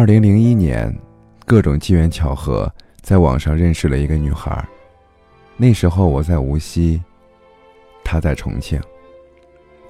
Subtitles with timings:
[0.00, 0.90] 二零零一年，
[1.44, 4.66] 各种机缘巧合，在网上认识了一个女孩。
[5.58, 6.98] 那时候我在无锡，
[8.02, 8.80] 她在重庆。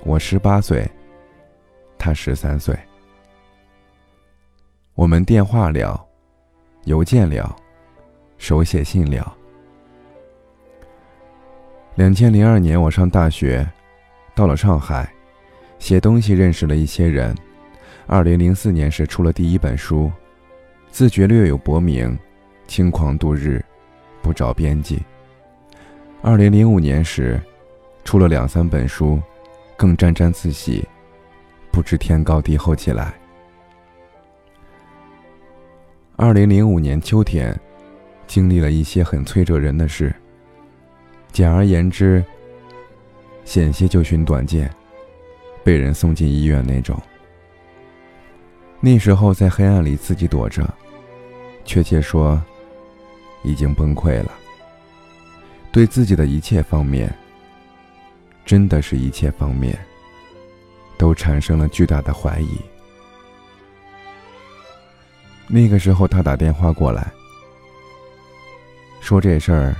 [0.02, 0.84] 我十八岁，
[1.96, 2.76] 她十三岁。
[4.96, 6.08] 我们电话聊，
[6.86, 7.48] 邮件聊，
[8.36, 9.24] 手写信聊。
[11.94, 13.64] 两千零二年，我上大学，
[14.34, 15.08] 到了上海，
[15.78, 17.32] 写东西认识了一些人。
[18.12, 20.10] 二零零四年时出了第一本书，
[20.90, 22.18] 自觉略有薄名，
[22.66, 23.64] 轻狂度日，
[24.20, 24.98] 不着边际。
[26.20, 27.40] 二零零五年时，
[28.04, 29.22] 出了两三本书，
[29.76, 30.84] 更沾沾自喜，
[31.70, 33.14] 不知天高地厚起来。
[36.16, 37.56] 二零零五年秋天，
[38.26, 40.12] 经历了一些很摧折人的事。
[41.30, 42.24] 简而言之，
[43.44, 44.68] 险些就寻短见，
[45.62, 47.00] 被人送进医院那种。
[48.80, 50.66] 那时候在黑暗里自己躲着，
[51.64, 52.40] 确切说，
[53.42, 54.32] 已经崩溃了。
[55.70, 57.14] 对自己的一切方面，
[58.44, 59.78] 真的是一切方面，
[60.96, 62.58] 都产生了巨大的怀疑。
[65.46, 67.12] 那个时候，他打电话过来，
[69.00, 69.76] 说这事儿，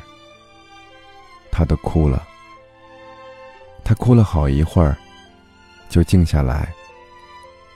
[1.50, 2.26] 他都哭了。
[3.82, 4.96] 他哭了好一会儿，
[5.88, 6.72] 就静下来，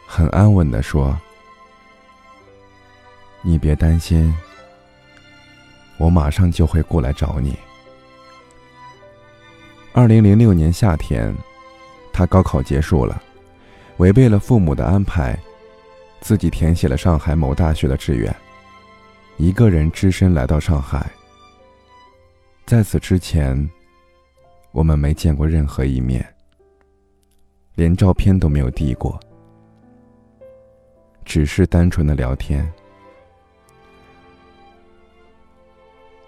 [0.07, 1.17] 很安稳的说
[3.43, 4.33] ：“你别担心，
[5.99, 7.57] 我马上就会过来找你。”
[9.93, 11.35] 二零零六年夏天，
[12.13, 13.23] 他高考结束了，
[13.99, 15.39] 违背了父母的安排，
[16.21, 18.35] 自己填写了上海某大学的志愿，
[19.37, 21.09] 一个人只身来到上海。
[22.67, 23.69] 在此之前，
[24.73, 26.27] 我们没见过任何一面，
[27.75, 29.21] 连照片都没有递过，
[31.25, 32.70] 只是单纯的聊天。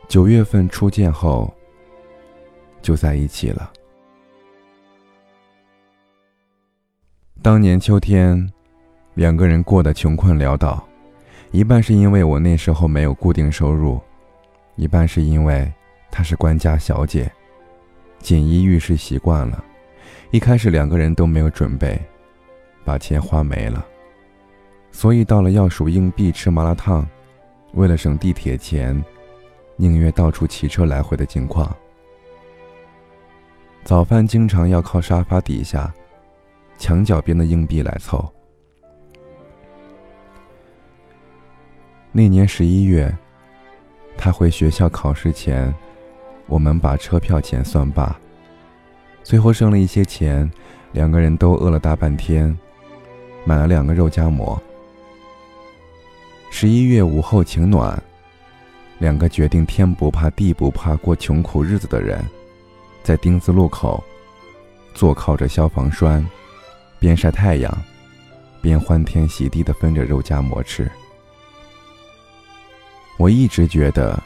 [0.08, 1.52] 九月份初见后。
[2.82, 3.72] 就在一起了。
[7.42, 8.48] 当年秋天，
[9.14, 10.86] 两个人过得穷困潦倒，
[11.50, 14.00] 一半是因为我那时候没有固定收入，
[14.76, 15.68] 一半是因为
[16.12, 17.28] 她是官家小姐，
[18.20, 19.64] 锦衣玉食习惯了。
[20.30, 22.00] 一开始两个人都没有准备，
[22.84, 23.84] 把钱花没了，
[24.96, 27.06] 所以到了要数硬币吃麻辣烫，
[27.74, 29.04] 为了省地铁钱，
[29.76, 31.70] 宁愿到处骑车来回的境况。
[33.84, 35.92] 早饭经常要靠沙发底下、
[36.78, 38.26] 墙角边的硬币来凑。
[42.10, 43.14] 那年十一月，
[44.16, 45.72] 他回学校考试前，
[46.46, 48.18] 我们把车票钱算罢，
[49.22, 50.50] 最后剩了一些钱，
[50.92, 52.58] 两个人都饿了大半天，
[53.44, 54.58] 买了两个肉夹馍。
[56.50, 58.02] 十一月午后晴暖，
[58.98, 62.24] 两个决定天不怕地不怕过穷苦日子的人。
[63.02, 64.02] 在丁字路口，
[64.94, 66.26] 坐靠着消防栓，
[66.98, 67.82] 边晒太阳，
[68.60, 70.90] 边欢天喜地的分着肉夹馍吃。
[73.18, 74.20] 我一直觉得，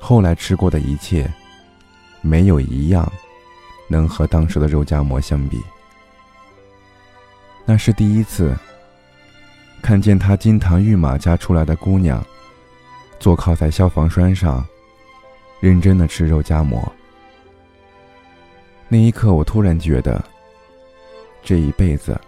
[0.00, 1.30] 后来吃过的一切，
[2.20, 3.10] 没有一样
[3.86, 5.60] 能和当时的肉夹馍相比。
[7.64, 8.56] 那是第一次
[9.82, 12.24] 看见他金堂玉马家出来的姑娘，
[13.18, 14.64] 坐靠在消防栓上，
[15.60, 16.90] 认真的吃肉夹馍。
[18.88, 20.24] 那一刻，我突然觉得，
[21.42, 22.18] 这一辈子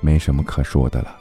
[0.00, 1.18] 没什么可说的了。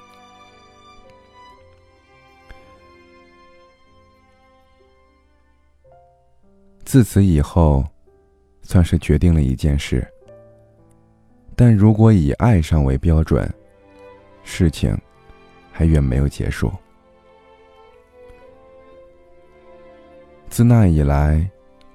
[6.86, 7.84] 自此以后，
[8.62, 10.08] 算是决定了一件事。
[11.56, 13.52] 但如果以爱上为标准，
[14.44, 14.98] 事情
[15.78, 16.74] 还远没有结束。
[20.50, 21.48] 自那以来，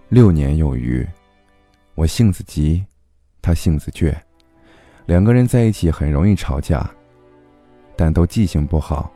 [0.08, 1.04] 六年有余。
[1.96, 2.84] 我性子急，
[3.42, 4.14] 他性子倔，
[5.04, 6.88] 两个人在一起很容易吵架，
[7.96, 9.12] 但都记性不好，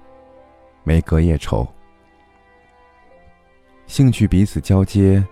[0.83, 1.65] 没隔夜仇。
[3.87, 5.25] 兴趣彼此交接，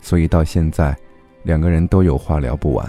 [0.00, 0.96] 所以到现在，
[1.42, 2.88] 两个人都有话聊不完。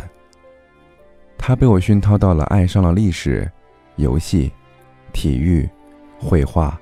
[1.40, 3.52] 他被我熏陶到了爱上了历史、
[3.96, 4.54] 游戏、
[5.12, 5.68] 体育、
[6.20, 6.78] 绘画；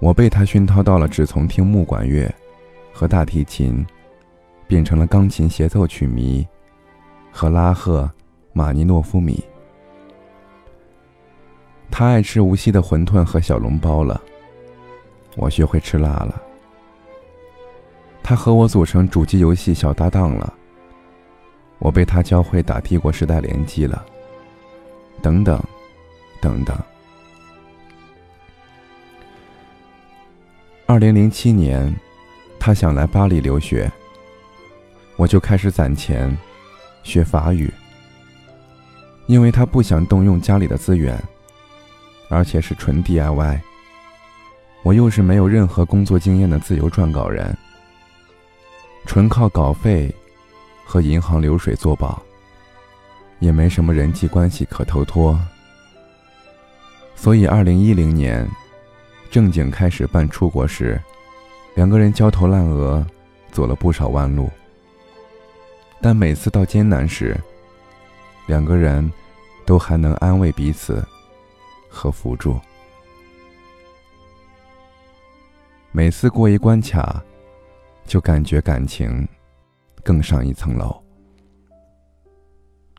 [0.00, 2.32] 我被他熏陶到了只从听木管乐
[2.92, 3.86] 和大提琴。
[4.68, 6.46] 变成了钢琴协奏曲迷
[7.32, 8.06] 和拉赫
[8.52, 9.42] 马尼诺夫迷。
[11.90, 14.20] 他爱吃无锡的馄饨和小笼包了，
[15.36, 16.42] 我学会吃辣了。
[18.22, 20.52] 他和我组成主机游戏小搭档了，
[21.78, 24.04] 我被他教会打帝国时代联机了。
[25.22, 25.58] 等等，
[26.42, 26.76] 等等。
[30.90, 31.94] 二零零七年，
[32.58, 33.92] 他想来巴黎留学，
[35.16, 36.34] 我就开始攒钱
[37.02, 37.70] 学法语，
[39.26, 41.22] 因为他不想动用家里的资源，
[42.30, 43.60] 而且是纯 DIY。
[44.82, 47.54] 我又是没有任何工作经验的自由撰稿人，
[49.04, 50.10] 纯靠稿费
[50.86, 52.22] 和银行流水作保，
[53.40, 55.38] 也没什么人际关系可投托，
[57.14, 58.48] 所以二零一零年。
[59.30, 61.00] 正经开始办出国时，
[61.74, 63.06] 两个人焦头烂额，
[63.52, 64.48] 走了不少弯路。
[66.00, 67.38] 但每次到艰难时，
[68.46, 69.10] 两个人
[69.66, 71.06] 都还能安慰彼此
[71.90, 72.58] 和辅助。
[75.92, 77.22] 每次过一关卡，
[78.06, 79.28] 就感觉感情
[80.02, 80.96] 更上一层楼，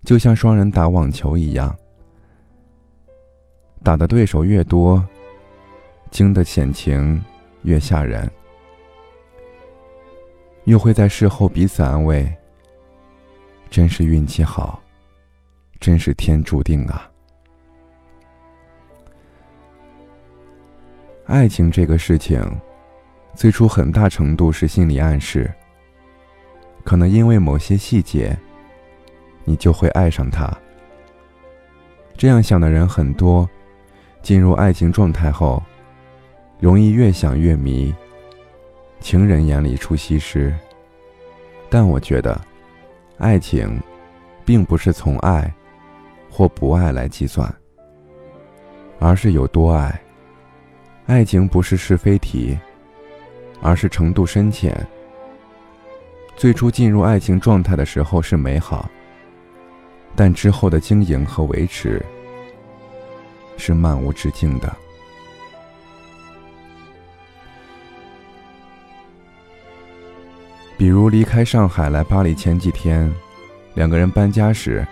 [0.04, 1.76] 就像双人打网球一样，
[3.84, 5.04] 打的对手越多。
[6.12, 7.24] 经的险情
[7.64, 8.30] 越吓人，
[10.66, 12.32] 又会在事后彼此安慰。
[13.70, 14.82] 真是运气好，
[15.80, 17.08] 真是天注定啊！
[21.28, 22.44] 爱情这个事情，
[23.36, 25.54] 最初很大程度是心理暗示。
[26.84, 28.36] 可能因为某些细节，
[29.44, 30.52] 你就会爱上他。
[32.18, 33.48] 这样想的人很多，
[34.24, 35.62] 进入爱情状态后。
[36.60, 37.94] 容易越想越迷，
[39.00, 40.54] 情人眼里出西施。
[41.70, 42.40] 但我觉得，
[43.18, 43.80] 爱情，
[44.44, 45.50] 并不是从爱
[46.30, 47.54] 或不爱来计算，
[49.00, 49.98] 而是有多爱。
[51.06, 52.58] 爱情不是是非题，
[53.62, 54.76] 而是程度深浅。
[56.36, 58.90] 最初进入爱情状态的时候是美好，
[60.16, 62.06] 但之后的经营和维持
[63.58, 64.76] 是漫无止境的。
[70.80, 73.14] 比如离开上海来巴黎前几天，
[73.74, 74.88] 两个人搬家时，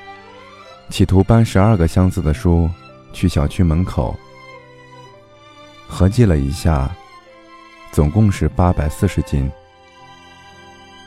[0.90, 2.70] 企图搬十二个箱子的书
[3.14, 4.14] 去小区门口。
[5.88, 6.94] 合计了一下，
[7.90, 9.50] 总共是八百四十斤。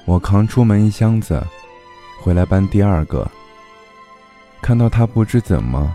[0.07, 1.47] 我扛出门一箱子，
[2.23, 3.31] 回来搬第二个，
[4.63, 5.95] 看到他不知怎么，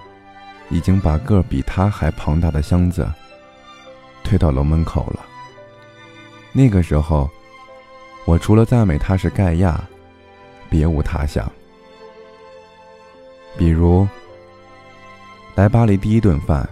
[0.69, 3.11] 已经把个比他还庞大的箱子
[4.23, 5.25] 推到楼门口了。
[6.51, 7.27] 那个时候。
[8.25, 9.81] 我除了赞美他是盖亚，
[10.69, 11.49] 别无他想。
[13.55, 14.07] 比如，
[15.53, 16.67] 来巴黎第一顿饭，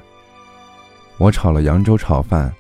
[1.18, 2.52] 我炒了扬州炒饭，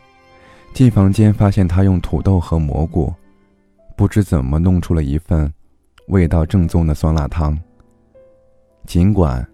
[0.73, 3.13] 进房间发现他用土豆和蘑菇，
[3.97, 5.51] 不知怎么弄出了一份
[6.07, 7.59] 味道正宗的酸辣汤。
[8.85, 9.45] 尽管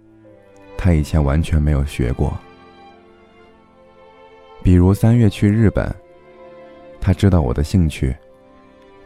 [0.78, 2.38] 他以前完全没有学过。
[4.62, 5.96] 比如三月去日本，
[7.00, 8.14] 他知道我的兴趣。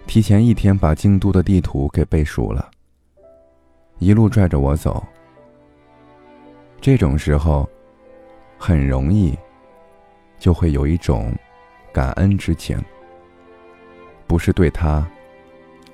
[0.05, 2.69] 提前一天把京都的地图给背熟了，
[3.97, 5.03] 一路拽着我走。
[6.79, 7.67] 这种时候，
[8.57, 9.35] 很容易
[10.38, 11.33] 就会有一种
[11.91, 12.79] 感恩之情，
[14.27, 15.07] 不是对他，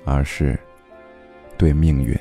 [0.04, 0.58] 而是
[1.56, 2.14] 对命运。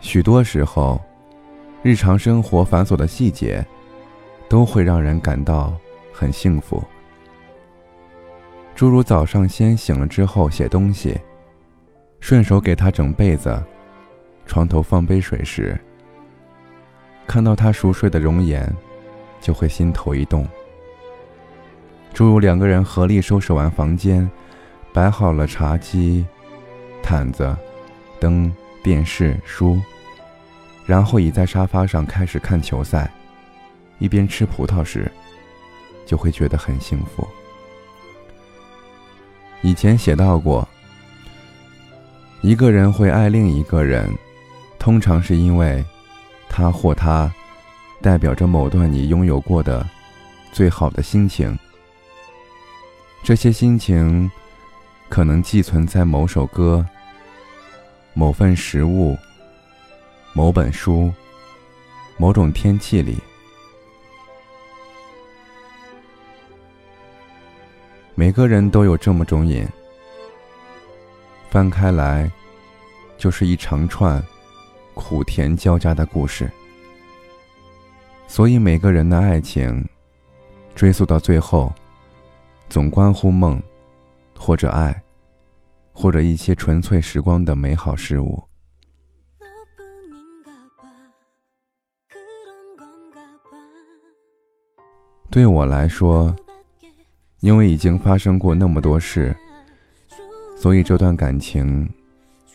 [0.00, 1.00] 许多时候，
[1.82, 3.64] 日常生活繁琐的细节，
[4.48, 5.76] 都会让人感到
[6.12, 6.82] 很幸福。
[8.82, 11.16] 诸如早上先醒了之后写东西，
[12.18, 13.62] 顺手给他整被子，
[14.44, 15.80] 床头放杯水时，
[17.24, 18.68] 看到他熟睡的容颜，
[19.40, 20.44] 就会心头一动。
[22.12, 24.28] 诸如两个人合力收拾完房间，
[24.92, 26.26] 摆好了茶几、
[27.04, 27.56] 毯子、
[28.18, 29.80] 灯、电视、书，
[30.84, 33.08] 然后倚在沙发上开始看球赛，
[34.00, 35.08] 一边吃葡萄时，
[36.04, 37.24] 就会觉得很幸福。
[39.62, 40.68] 以前写到过，
[42.40, 44.12] 一个人会爱另一个人，
[44.78, 45.84] 通常是因为
[46.48, 47.32] 他或她
[48.00, 49.88] 代表着某段你拥有过的
[50.52, 51.56] 最好的心情。
[53.22, 54.28] 这些心情
[55.08, 56.84] 可能寄存在某首歌、
[58.14, 59.16] 某份食物、
[60.32, 61.12] 某本书、
[62.16, 63.16] 某种天气里。
[68.22, 69.66] 每个人都有这么种瘾。
[71.50, 72.30] 翻开来
[73.18, 74.22] 就是一长串
[74.94, 76.48] 苦甜交加的故事。
[78.28, 79.84] 所以每个人的爱情
[80.72, 81.72] 追溯到最后
[82.68, 83.60] 总关乎梦
[84.38, 85.02] 或者爱
[85.92, 88.40] 或者一些纯粹时光的美好事物。
[95.28, 96.32] 对我来说
[97.42, 99.36] 因为已经发生过那么多事
[100.56, 101.88] 所以这段感情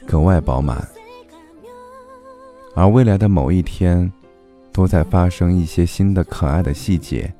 [0.07, 0.87] 格外饱满。
[2.73, 4.09] 而未来的某一天
[4.71, 7.31] 都在发生一些新的可爱的细节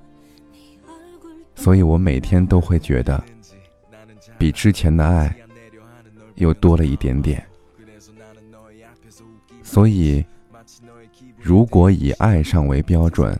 [1.55, 3.23] 所以我每天都会觉得
[4.37, 5.33] 比之前的爱
[6.35, 7.41] 又多了一点点。
[9.63, 10.23] 所以
[11.39, 13.39] 如果以爱上为标准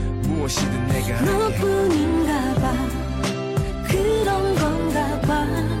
[0.31, 2.73] 무엇이든 내가 너뿐인가 봐.
[3.87, 5.80] 그런 건가 봐.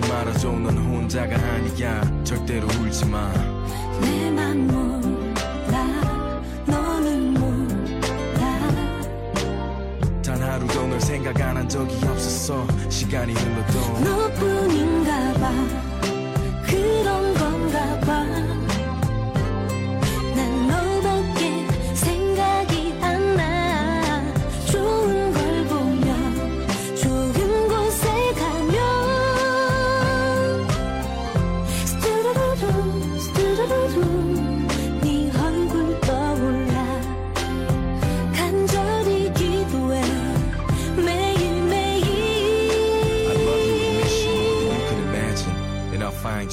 [0.00, 2.24] 잊지 말아줘 넌 혼자가 아니야.
[2.24, 3.30] 절대로 울지 마.
[4.00, 5.84] 내맘 몰라
[6.66, 8.68] 너는 몰라.
[10.22, 12.66] 단 하루도 널 생각 안 한 적이 없었어.
[12.88, 14.79] 시간이 흘러도 너뿐이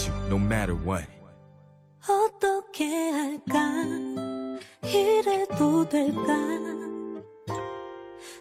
[0.07, 1.05] you no matter what.
[2.07, 3.59] 어떻게 할까?
[4.83, 6.33] 이래도 될까?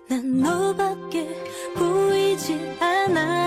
[0.09, 1.29] 난 너밖에
[1.75, 3.46] 보이지 않아.